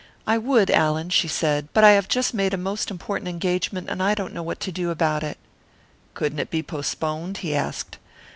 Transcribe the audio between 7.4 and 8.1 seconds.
he asked.